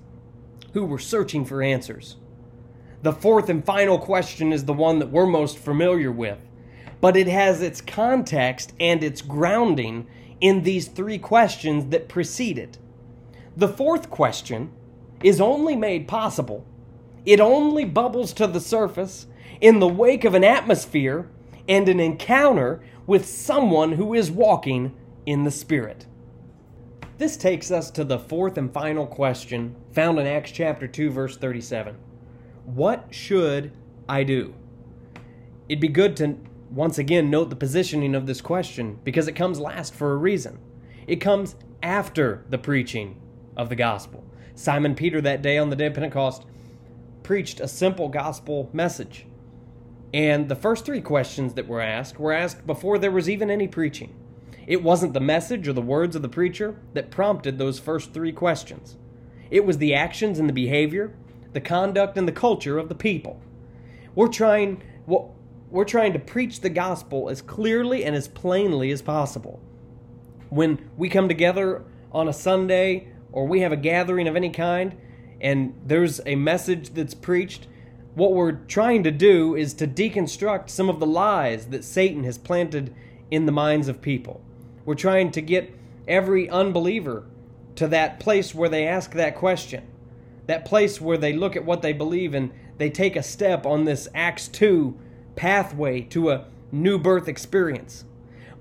who 0.72 0.84
were 0.84 1.00
searching 1.00 1.44
for 1.44 1.64
answers. 1.64 2.14
The 3.02 3.12
fourth 3.12 3.48
and 3.48 3.64
final 3.64 3.98
question 3.98 4.52
is 4.52 4.66
the 4.66 4.72
one 4.72 5.00
that 5.00 5.10
we're 5.10 5.26
most 5.26 5.58
familiar 5.58 6.12
with, 6.12 6.47
but 7.00 7.16
it 7.16 7.28
has 7.28 7.62
its 7.62 7.80
context 7.80 8.72
and 8.80 9.02
its 9.02 9.22
grounding 9.22 10.06
in 10.40 10.62
these 10.62 10.88
three 10.88 11.18
questions 11.18 11.86
that 11.86 12.08
precede 12.08 12.58
it. 12.58 12.78
The 13.56 13.68
fourth 13.68 14.10
question 14.10 14.72
is 15.22 15.40
only 15.40 15.74
made 15.74 16.06
possible, 16.08 16.64
it 17.26 17.40
only 17.40 17.84
bubbles 17.84 18.32
to 18.34 18.46
the 18.46 18.60
surface 18.60 19.26
in 19.60 19.80
the 19.80 19.88
wake 19.88 20.24
of 20.24 20.34
an 20.34 20.44
atmosphere 20.44 21.28
and 21.68 21.88
an 21.88 22.00
encounter 22.00 22.80
with 23.06 23.26
someone 23.26 23.92
who 23.92 24.14
is 24.14 24.30
walking 24.30 24.94
in 25.26 25.44
the 25.44 25.50
Spirit. 25.50 26.06
This 27.18 27.36
takes 27.36 27.70
us 27.70 27.90
to 27.92 28.04
the 28.04 28.18
fourth 28.18 28.56
and 28.56 28.72
final 28.72 29.06
question 29.06 29.74
found 29.92 30.18
in 30.20 30.26
Acts 30.26 30.52
chapter 30.52 30.86
2, 30.86 31.10
verse 31.10 31.36
37. 31.36 31.96
What 32.64 33.06
should 33.10 33.72
I 34.08 34.22
do? 34.22 34.54
It'd 35.68 35.80
be 35.80 35.88
good 35.88 36.16
to 36.18 36.38
once 36.70 36.98
again 36.98 37.30
note 37.30 37.50
the 37.50 37.56
positioning 37.56 38.14
of 38.14 38.26
this 38.26 38.40
question 38.40 38.98
because 39.04 39.28
it 39.28 39.32
comes 39.32 39.58
last 39.58 39.94
for 39.94 40.12
a 40.12 40.16
reason. 40.16 40.58
It 41.06 41.16
comes 41.16 41.56
after 41.82 42.44
the 42.48 42.58
preaching 42.58 43.20
of 43.56 43.68
the 43.68 43.76
gospel. 43.76 44.24
Simon 44.54 44.94
Peter, 44.94 45.20
that 45.20 45.42
day 45.42 45.56
on 45.56 45.70
the 45.70 45.76
day 45.76 45.86
of 45.86 45.94
Pentecost, 45.94 46.44
preached 47.22 47.60
a 47.60 47.68
simple 47.68 48.08
gospel 48.08 48.68
message. 48.72 49.26
And 50.12 50.48
the 50.48 50.56
first 50.56 50.84
three 50.84 51.00
questions 51.00 51.54
that 51.54 51.68
were 51.68 51.80
asked 51.80 52.18
were 52.18 52.32
asked 52.32 52.66
before 52.66 52.98
there 52.98 53.10
was 53.10 53.28
even 53.28 53.50
any 53.50 53.68
preaching. 53.68 54.14
It 54.66 54.82
wasn't 54.82 55.14
the 55.14 55.20
message 55.20 55.68
or 55.68 55.72
the 55.72 55.80
words 55.80 56.16
of 56.16 56.22
the 56.22 56.28
preacher 56.28 56.76
that 56.94 57.10
prompted 57.10 57.56
those 57.56 57.78
first 57.78 58.12
three 58.12 58.32
questions. 58.32 58.96
It 59.50 59.64
was 59.64 59.78
the 59.78 59.94
actions 59.94 60.38
and 60.38 60.48
the 60.48 60.52
behavior, 60.54 61.14
the 61.52 61.60
conduct 61.60 62.18
and 62.18 62.28
the 62.28 62.32
culture 62.32 62.78
of 62.78 62.88
the 62.88 62.94
people. 62.94 63.40
We're 64.14 64.28
trying 64.28 64.82
we're 65.70 65.84
trying 65.84 66.12
to 66.14 66.18
preach 66.18 66.60
the 66.60 66.70
gospel 66.70 67.28
as 67.28 67.42
clearly 67.42 68.04
and 68.04 68.16
as 68.16 68.28
plainly 68.28 68.90
as 68.90 69.02
possible. 69.02 69.60
When 70.48 70.88
we 70.96 71.08
come 71.08 71.28
together 71.28 71.84
on 72.10 72.28
a 72.28 72.32
Sunday 72.32 73.08
or 73.32 73.46
we 73.46 73.60
have 73.60 73.72
a 73.72 73.76
gathering 73.76 74.26
of 74.28 74.36
any 74.36 74.50
kind 74.50 74.96
and 75.40 75.78
there's 75.84 76.20
a 76.24 76.36
message 76.36 76.94
that's 76.94 77.14
preached, 77.14 77.66
what 78.14 78.32
we're 78.32 78.52
trying 78.52 79.04
to 79.04 79.10
do 79.10 79.54
is 79.54 79.74
to 79.74 79.86
deconstruct 79.86 80.70
some 80.70 80.88
of 80.88 81.00
the 81.00 81.06
lies 81.06 81.66
that 81.66 81.84
Satan 81.84 82.24
has 82.24 82.38
planted 82.38 82.94
in 83.30 83.46
the 83.46 83.52
minds 83.52 83.88
of 83.88 84.00
people. 84.00 84.40
We're 84.84 84.94
trying 84.94 85.30
to 85.32 85.42
get 85.42 85.72
every 86.08 86.48
unbeliever 86.48 87.26
to 87.76 87.86
that 87.88 88.18
place 88.18 88.54
where 88.54 88.70
they 88.70 88.86
ask 88.88 89.12
that 89.12 89.36
question, 89.36 89.86
that 90.46 90.64
place 90.64 91.00
where 91.00 91.18
they 91.18 91.34
look 91.34 91.54
at 91.54 91.64
what 91.64 91.82
they 91.82 91.92
believe 91.92 92.34
and 92.34 92.50
they 92.78 92.88
take 92.88 93.14
a 93.14 93.22
step 93.22 93.66
on 93.66 93.84
this 93.84 94.08
Acts 94.14 94.48
2 94.48 94.98
pathway 95.38 96.00
to 96.00 96.30
a 96.30 96.44
new 96.72 96.98
birth 96.98 97.28
experience. 97.28 98.04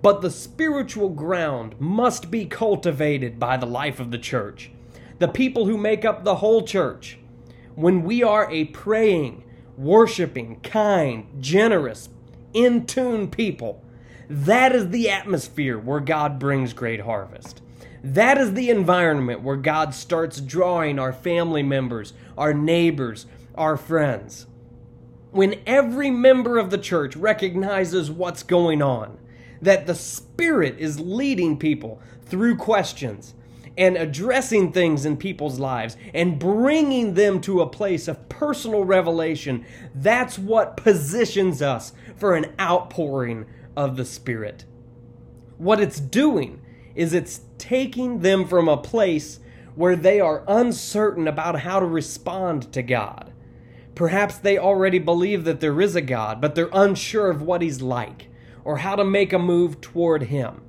But 0.03 0.22
the 0.22 0.29
spiritual 0.29 1.10
ground 1.10 1.75
must 1.79 2.29
be 2.29 2.46
cultivated 2.46 3.39
by 3.39 3.57
the 3.57 3.65
life 3.65 4.00
of 4.00 4.12
the 4.12 4.19
church. 4.19 4.69
The 5.17 5.27
people 5.27 5.65
who 5.65 5.77
make 5.77 6.05
up 6.05 6.24
the 6.24 6.36
whole 6.36 6.62
church. 6.62 7.17
When 7.74 8.03
we 8.03 8.22
are 8.22 8.50
a 8.51 8.65
praying, 8.65 9.43
worshiping, 9.75 10.60
kind, 10.62 11.25
generous, 11.39 12.10
in 12.53 12.86
tune 12.86 13.29
people. 13.29 13.84
That 14.29 14.75
is 14.75 14.89
the 14.89 15.10
atmosphere 15.10 15.79
where 15.79 16.00
God 16.00 16.38
brings 16.38 16.74
great 16.74 17.01
harvest. 17.01 17.62
That 18.03 18.38
is 18.38 18.53
the 18.53 18.69
environment 18.69 19.41
where 19.41 19.57
God 19.57 19.96
starts 19.96 20.39
drawing 20.39 21.00
our 21.00 21.13
family 21.13 21.63
members, 21.63 22.13
our 22.38 22.53
neighbors, 22.53 23.25
our 23.55 23.77
friends. 23.77 24.46
When 25.31 25.62
every 25.65 26.10
member 26.10 26.57
of 26.57 26.69
the 26.69 26.77
church 26.77 27.15
recognizes 27.15 28.10
what's 28.10 28.43
going 28.43 28.81
on, 28.81 29.17
that 29.62 29.88
the 29.88 29.96
Spirit 29.96 30.75
is 30.79 31.00
leading 31.00 31.57
people 31.57 32.01
through 32.25 32.57
questions, 32.57 33.34
and 33.77 33.96
addressing 33.96 34.72
things 34.72 35.05
in 35.05 35.15
people's 35.15 35.60
lives 35.60 35.96
and 36.13 36.39
bringing 36.39 37.13
them 37.13 37.39
to 37.41 37.62
a 37.62 37.69
place 37.69 38.07
of 38.07 38.27
personal 38.27 38.84
revelation, 38.84 39.63
that's 39.93 40.39
what 40.39 40.75
positions 40.77 41.62
us 41.62 41.93
for 42.17 42.36
an 42.36 42.53
outpouring 42.60 43.46
of 43.75 43.96
the 43.96 44.05
Spirit. 44.05 44.65
What 45.57 45.79
it's 45.79 46.00
doing 46.00 46.62
is 46.96 47.13
it's 47.13 47.41
taking 47.60 48.22
them 48.22 48.48
from 48.48 48.67
a 48.67 48.77
place 48.77 49.39
where 49.75 49.96
they 49.96 50.19
are 50.19 50.43
uncertain 50.48 51.27
about 51.27 51.60
how 51.60 51.79
to 51.79 51.86
respond 51.86 52.74
to 52.74 52.81
God. 52.81 53.31
Perhaps 53.97 54.37
they 54.37 54.59
already 54.59 54.99
believe 54.99 55.43
that 55.45 55.59
there 55.59 55.81
is 55.81 55.95
a 55.95 56.01
God, 56.01 56.39
but 56.39 56.53
they're 56.53 56.69
unsure 56.71 57.31
of 57.31 57.41
what 57.41 57.63
He's 57.63 57.81
like 57.81 58.27
or 58.63 58.77
how 58.77 58.95
to 58.95 59.03
make 59.03 59.33
a 59.33 59.39
move 59.39 59.81
toward 59.81 60.21
Him. 60.21 60.61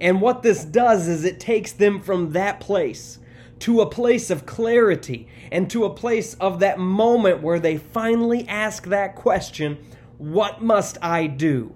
And 0.00 0.20
what 0.20 0.44
this 0.44 0.64
does 0.64 1.08
is 1.08 1.24
it 1.24 1.40
takes 1.40 1.72
them 1.72 2.00
from 2.00 2.34
that 2.34 2.60
place 2.60 3.18
to 3.58 3.80
a 3.80 3.90
place 3.90 4.30
of 4.30 4.46
clarity 4.46 5.26
and 5.50 5.68
to 5.70 5.84
a 5.84 5.92
place 5.92 6.34
of 6.34 6.60
that 6.60 6.78
moment 6.78 7.42
where 7.42 7.58
they 7.58 7.78
finally 7.78 8.46
ask 8.46 8.86
that 8.86 9.16
question 9.16 9.78
What 10.16 10.62
must 10.62 10.98
I 11.02 11.26
do? 11.26 11.74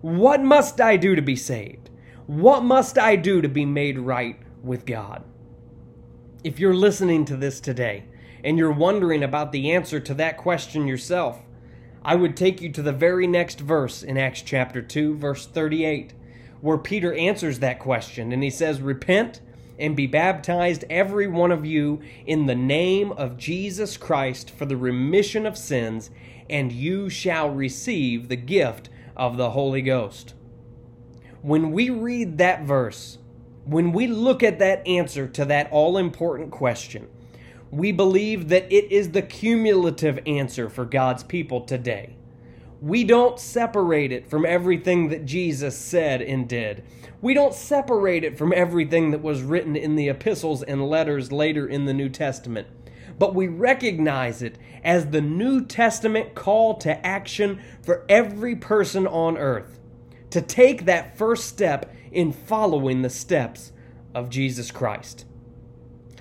What 0.00 0.42
must 0.42 0.80
I 0.80 0.96
do 0.96 1.14
to 1.14 1.20
be 1.20 1.36
saved? 1.36 1.90
What 2.26 2.64
must 2.64 2.96
I 2.96 3.16
do 3.16 3.42
to 3.42 3.50
be 3.50 3.66
made 3.66 3.98
right 3.98 4.40
with 4.62 4.86
God? 4.86 5.24
If 6.42 6.58
you're 6.58 6.72
listening 6.72 7.26
to 7.26 7.36
this 7.36 7.60
today 7.60 8.04
and 8.44 8.58
you're 8.58 8.72
wondering 8.72 9.22
about 9.22 9.52
the 9.52 9.70
answer 9.72 10.00
to 10.00 10.14
that 10.14 10.36
question 10.36 10.86
yourself, 10.86 11.40
I 12.02 12.14
would 12.14 12.36
take 12.36 12.60
you 12.62 12.70
to 12.72 12.82
the 12.82 12.92
very 12.92 13.26
next 13.26 13.60
verse 13.60 14.02
in 14.02 14.16
Acts 14.16 14.42
chapter 14.42 14.80
2, 14.80 15.16
verse 15.16 15.46
38, 15.46 16.14
where 16.60 16.78
Peter 16.78 17.12
answers 17.14 17.58
that 17.58 17.78
question 17.78 18.32
and 18.32 18.42
he 18.42 18.50
says, 18.50 18.80
Repent 18.80 19.40
and 19.78 19.96
be 19.96 20.06
baptized, 20.06 20.84
every 20.90 21.26
one 21.26 21.50
of 21.50 21.64
you, 21.64 22.00
in 22.26 22.46
the 22.46 22.54
name 22.54 23.12
of 23.12 23.38
Jesus 23.38 23.96
Christ 23.96 24.50
for 24.50 24.66
the 24.66 24.76
remission 24.76 25.46
of 25.46 25.56
sins, 25.56 26.10
and 26.48 26.70
you 26.70 27.08
shall 27.08 27.50
receive 27.50 28.28
the 28.28 28.36
gift 28.36 28.90
of 29.16 29.36
the 29.36 29.50
Holy 29.50 29.82
Ghost. 29.82 30.34
When 31.42 31.72
we 31.72 31.88
read 31.88 32.38
that 32.38 32.64
verse, 32.64 33.18
when 33.64 33.92
we 33.92 34.06
look 34.06 34.42
at 34.42 34.58
that 34.58 34.86
answer 34.86 35.26
to 35.28 35.44
that 35.46 35.70
all 35.70 35.96
important 35.96 36.50
question, 36.50 37.08
we 37.70 37.92
believe 37.92 38.48
that 38.48 38.70
it 38.72 38.90
is 38.90 39.10
the 39.10 39.22
cumulative 39.22 40.18
answer 40.26 40.68
for 40.68 40.84
God's 40.84 41.22
people 41.22 41.60
today. 41.60 42.16
We 42.80 43.04
don't 43.04 43.38
separate 43.38 44.10
it 44.10 44.28
from 44.28 44.44
everything 44.44 45.10
that 45.10 45.26
Jesus 45.26 45.76
said 45.76 46.22
and 46.22 46.48
did. 46.48 46.82
We 47.20 47.34
don't 47.34 47.54
separate 47.54 48.24
it 48.24 48.38
from 48.38 48.52
everything 48.56 49.10
that 49.10 49.22
was 49.22 49.42
written 49.42 49.76
in 49.76 49.96
the 49.96 50.08
epistles 50.08 50.62
and 50.62 50.88
letters 50.88 51.30
later 51.30 51.68
in 51.68 51.84
the 51.84 51.94
New 51.94 52.08
Testament. 52.08 52.66
But 53.18 53.34
we 53.34 53.48
recognize 53.48 54.42
it 54.42 54.56
as 54.82 55.06
the 55.08 55.20
New 55.20 55.64
Testament 55.64 56.34
call 56.34 56.78
to 56.78 57.06
action 57.06 57.60
for 57.82 58.06
every 58.08 58.56
person 58.56 59.06
on 59.06 59.36
earth 59.36 59.78
to 60.30 60.40
take 60.40 60.86
that 60.86 61.18
first 61.18 61.46
step 61.46 61.94
in 62.10 62.32
following 62.32 63.02
the 63.02 63.10
steps 63.10 63.72
of 64.14 64.30
Jesus 64.30 64.70
Christ. 64.70 65.26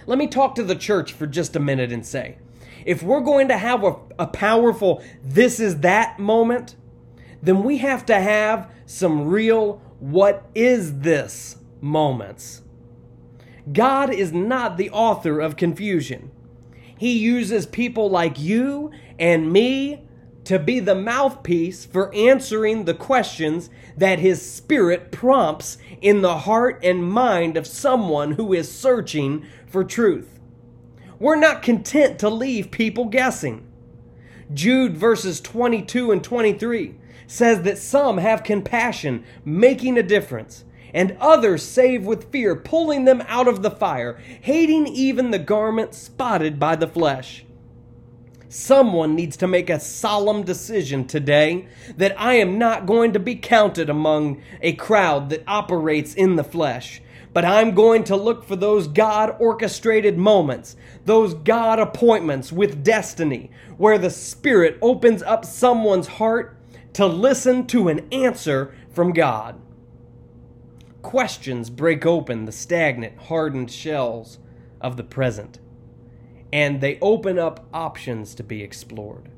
Let 0.06 0.18
me 0.18 0.28
talk 0.28 0.56
to 0.56 0.64
the 0.64 0.76
church 0.76 1.14
for 1.14 1.28
just 1.28 1.56
a 1.56 1.60
minute 1.60 1.92
and 1.92 2.06
say 2.06 2.38
if 2.86 3.04
we're 3.04 3.20
going 3.22 3.48
to 3.50 3.58
have 3.58 3.84
a, 3.84 3.96
a 4.18 4.28
powerful 4.28 5.04
this 5.24 5.60
is 5.60 5.82
that 5.82 6.20
moment, 6.20 6.76
then 7.42 7.64
we 7.64 7.78
have 7.78 8.06
to 8.08 8.20
have 8.20 8.72
some 8.86 9.28
real 9.28 9.82
what 10.00 10.46
is 10.56 11.00
this 11.00 11.58
moments. 11.82 12.62
God 13.72 14.12
is 14.12 14.32
not 14.32 14.78
the 14.78 14.90
author 14.90 15.40
of 15.40 15.56
confusion. 15.56 16.32
He 16.98 17.18
uses 17.18 17.66
people 17.66 18.10
like 18.10 18.40
you 18.40 18.92
and 19.18 19.52
me 19.52 20.04
to 20.50 20.58
be 20.58 20.80
the 20.80 20.96
mouthpiece 20.96 21.86
for 21.86 22.12
answering 22.16 22.86
the 22.86 22.94
questions 22.96 23.70
that 23.96 24.18
His 24.18 24.42
Spirit 24.42 25.12
prompts 25.12 25.78
in 26.02 26.24
the 26.24 26.40
heart 26.40 26.80
and 26.82 27.08
mind 27.08 27.56
of 27.56 27.68
someone 27.68 28.32
who 28.32 28.52
is 28.52 28.72
searching 28.72 29.46
for 29.68 29.84
truth. 29.84 30.40
We're 31.20 31.36
not 31.36 31.62
content 31.62 32.18
to 32.18 32.30
leave 32.32 32.72
people 32.72 33.06
guessing. 33.06 33.68
Jude 34.52 34.98
verses 34.98 35.40
22 35.40 36.12
and 36.12 36.24
23 36.24 36.96
says 37.28 37.62
that 37.62 37.78
some 37.78 38.18
have 38.18 38.42
compassion, 38.42 39.24
making 39.46 40.00
a 40.00 40.02
difference, 40.02 40.64
and 40.96 41.16
others 41.20 41.62
save 41.62 42.08
with 42.08 42.32
fear, 42.32 42.56
pulling 42.56 43.06
them 43.06 43.22
out 43.28 43.48
of 43.48 43.62
the 43.62 43.70
fire, 43.70 44.20
hating 44.42 44.88
even 44.88 45.30
the 45.30 45.38
garment 45.38 45.94
spotted 45.94 46.60
by 46.60 46.76
the 46.76 46.88
flesh. 46.88 47.46
Someone 48.52 49.14
needs 49.14 49.38
to 49.38 49.48
make 49.48 49.70
a 49.70 49.80
solemn 49.80 50.42
decision 50.44 51.06
today 51.06 51.68
that 51.98 52.20
I 52.20 52.34
am 52.34 52.58
not 52.58 52.88
going 52.88 53.14
to 53.14 53.20
be 53.20 53.36
counted 53.36 53.92
among 53.92 54.42
a 54.60 54.74
crowd 54.74 55.30
that 55.30 55.44
operates 55.46 56.16
in 56.16 56.36
the 56.36 56.44
flesh, 56.44 57.00
but 57.32 57.46
I'm 57.46 57.76
going 57.76 58.04
to 58.06 58.16
look 58.16 58.44
for 58.44 58.56
those 58.56 58.88
God 58.88 59.36
orchestrated 59.38 60.18
moments, 60.18 60.76
those 61.06 61.36
God 61.36 61.78
appointments 61.78 62.52
with 62.52 62.84
destiny, 62.84 63.52
where 63.78 64.00
the 64.00 64.10
Spirit 64.10 64.80
opens 64.82 65.22
up 65.22 65.46
someone's 65.46 66.08
heart 66.08 66.58
to 66.94 67.06
listen 67.06 67.68
to 67.68 67.88
an 67.88 68.12
answer 68.12 68.74
from 68.90 69.14
God. 69.14 69.62
Questions 71.04 71.70
break 71.70 72.04
open 72.04 72.46
the 72.46 72.52
stagnant, 72.52 73.16
hardened 73.16 73.70
shells 73.70 74.40
of 74.82 74.98
the 74.98 75.04
present 75.04 75.60
and 76.52 76.82
they 76.82 76.98
open 77.02 77.38
up 77.38 77.68
options 77.74 78.34
to 78.36 78.44
be 78.44 78.64
explored. 78.64 79.30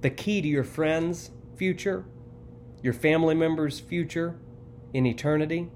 The 0.00 0.10
key 0.10 0.40
to 0.40 0.48
your 0.48 0.64
friend's 0.64 1.30
future, 1.56 2.04
your 2.82 2.94
family 2.94 3.34
member's 3.34 3.80
future 3.80 4.38
in 4.94 5.04
eternity, 5.04 5.70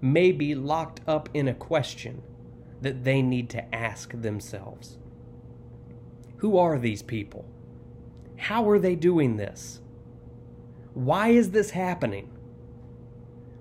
may 0.00 0.32
be 0.32 0.54
locked 0.54 1.00
up 1.06 1.28
in 1.32 1.48
a 1.48 1.54
question 1.54 2.22
that 2.82 3.04
they 3.04 3.22
need 3.22 3.48
to 3.50 3.74
ask 3.74 4.20
themselves. 4.20 4.98
Who 6.38 6.58
are 6.58 6.78
these 6.78 7.00
people? 7.02 7.46
How 8.36 8.68
are 8.68 8.78
they 8.78 8.96
doing 8.96 9.36
this? 9.36 9.80
Why 10.92 11.28
is 11.28 11.52
this 11.52 11.70
happening? 11.70 12.30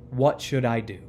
What 0.10 0.42
should 0.42 0.66
I 0.66 0.82
do? 0.82 1.00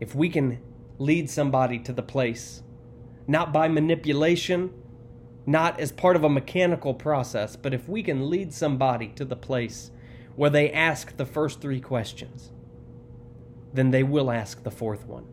If 0.00 0.14
we 0.14 0.30
can 0.30 0.60
lead 0.98 1.28
somebody 1.28 1.78
to 1.80 1.92
the 1.92 2.02
place 2.02 2.62
not 3.26 3.52
by 3.52 3.68
manipulation, 3.68 4.72
not 5.46 5.78
as 5.80 5.92
part 5.92 6.16
of 6.16 6.24
a 6.24 6.28
mechanical 6.28 6.94
process, 6.94 7.56
but 7.56 7.74
if 7.74 7.88
we 7.88 8.02
can 8.02 8.30
lead 8.30 8.52
somebody 8.52 9.08
to 9.08 9.24
the 9.24 9.36
place 9.36 9.90
where 10.36 10.50
they 10.50 10.70
ask 10.72 11.16
the 11.16 11.26
first 11.26 11.60
three 11.60 11.80
questions, 11.80 12.50
then 13.72 13.90
they 13.90 14.02
will 14.02 14.30
ask 14.30 14.62
the 14.62 14.70
fourth 14.70 15.06
one. 15.06 15.26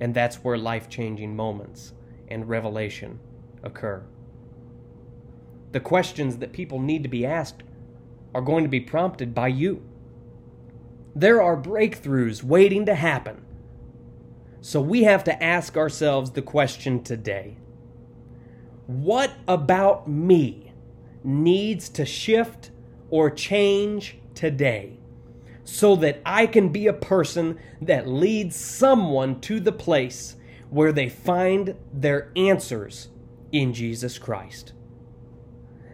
And 0.00 0.14
that's 0.14 0.36
where 0.36 0.58
life 0.58 0.88
changing 0.88 1.36
moments 1.36 1.92
and 2.28 2.48
revelation 2.48 3.20
occur. 3.62 4.02
The 5.72 5.80
questions 5.80 6.38
that 6.38 6.52
people 6.52 6.80
need 6.80 7.02
to 7.02 7.08
be 7.08 7.24
asked 7.24 7.62
are 8.34 8.40
going 8.40 8.64
to 8.64 8.70
be 8.70 8.80
prompted 8.80 9.34
by 9.34 9.48
you. 9.48 9.82
There 11.14 11.42
are 11.42 11.56
breakthroughs 11.56 12.42
waiting 12.42 12.86
to 12.86 12.94
happen 12.94 13.44
so 14.64 14.80
we 14.80 15.02
have 15.02 15.24
to 15.24 15.42
ask 15.42 15.76
ourselves 15.76 16.30
the 16.30 16.40
question 16.40 17.02
today 17.02 17.56
What 18.86 19.32
about 19.48 20.08
me 20.08 20.72
needs 21.24 21.88
to 21.90 22.06
shift 22.06 22.70
or 23.10 23.28
change 23.28 24.18
today 24.34 24.98
so 25.64 25.96
that 25.96 26.20
I 26.24 26.46
can 26.46 26.68
be 26.68 26.86
a 26.86 26.92
person 26.92 27.58
that 27.80 28.06
leads 28.06 28.54
someone 28.56 29.40
to 29.42 29.58
the 29.58 29.72
place 29.72 30.36
where 30.70 30.92
they 30.92 31.08
find 31.08 31.74
their 31.92 32.30
answers 32.36 33.08
in 33.50 33.74
Jesus 33.74 34.16
Christ? 34.16 34.74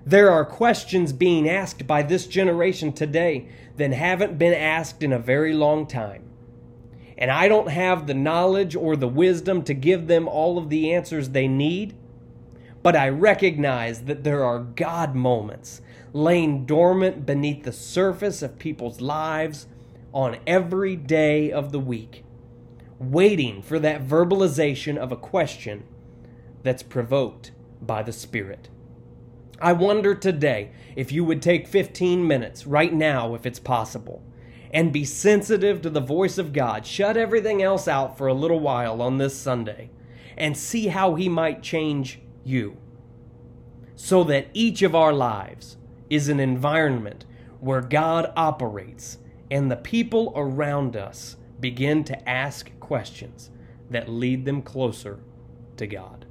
There 0.05 0.31
are 0.31 0.45
questions 0.45 1.15
being 1.15 1.49
asked 1.49 1.87
by 1.87 2.03
this 2.03 2.27
generation 2.27 2.93
today 2.93 3.49
that 3.79 3.93
haven't 3.93 4.37
been 4.37 4.55
asked 4.55 5.03
in 5.03 5.13
a 5.15 5.19
very 5.19 5.55
long 5.55 5.87
time 5.87 6.28
and 7.19 7.33
I 7.33 7.49
don't 7.49 7.71
have 7.71 8.07
the 8.07 8.15
knowledge 8.15 8.77
or 8.77 8.95
the 8.95 9.09
wisdom 9.09 9.63
to 9.65 9.75
give 9.75 10.07
them 10.07 10.29
all 10.29 10.57
of 10.57 10.71
the 10.71 10.95
answers 10.95 11.31
they 11.31 11.49
need, 11.49 11.97
but 12.83 12.95
I 12.95 13.09
recognize 13.09 14.05
that 14.05 14.23
there 14.23 14.45
are 14.45 14.61
God 14.61 15.17
moments 15.17 15.83
laying 16.13 16.65
dormant 16.65 17.27
beneath 17.27 17.65
the 17.65 17.73
surface 17.73 18.41
of 18.41 18.59
people's 18.59 19.01
lives 19.01 19.67
on 20.13 20.39
every 20.47 20.95
day 20.95 21.51
of 21.51 21.73
the 21.73 21.81
week, 21.81 22.25
waiting 23.01 23.63
for 23.63 23.81
that 23.81 24.07
verbalization 24.07 24.97
of 24.97 25.11
a 25.11 25.17
question 25.17 25.83
that's 26.63 26.85
provoked 26.85 27.51
by 27.83 28.03
the 28.03 28.13
Spirit. 28.13 28.69
I 29.61 29.73
wonder 29.73 30.15
today 30.15 30.71
if 30.95 31.11
you 31.11 31.25
would 31.25 31.43
take 31.43 31.67
15 31.67 32.27
minutes 32.27 32.65
right 32.65 32.93
now, 32.93 33.35
if 33.35 33.45
it's 33.45 33.59
possible, 33.59 34.23
and 34.73 34.93
be 34.93 35.05
sensitive 35.05 35.83
to 35.83 35.91
the 35.91 36.01
voice 36.01 36.39
of 36.39 36.53
God. 36.53 36.87
Shut 36.87 37.17
everything 37.17 37.63
else 37.63 37.89
out 37.89 38.19
for 38.19 38.27
a 38.27 38.35
little 38.35 38.61
while 38.61 39.01
on 39.03 39.19
this 39.19 39.37
Sunday 39.37 39.91
and 40.37 40.57
see 40.57 40.89
how 40.89 41.15
He 41.15 41.29
might 41.29 41.63
change 41.63 42.21
you 42.45 42.77
so 43.97 44.23
that 44.25 44.49
each 44.55 44.83
of 44.83 44.95
our 44.95 45.13
lives 45.13 45.77
is 46.09 46.29
an 46.29 46.41
environment 46.41 47.25
where 47.61 47.81
God 47.81 48.33
operates 48.37 49.19
and 49.51 49.71
the 49.71 49.77
people 49.77 50.33
around 50.37 50.97
us 50.97 51.37
begin 51.59 52.05
to 52.05 52.29
ask 52.29 52.71
questions 52.79 53.51
that 53.91 54.09
lead 54.09 54.45
them 54.45 54.63
closer 54.63 55.19
to 55.77 55.87
God. 55.87 56.27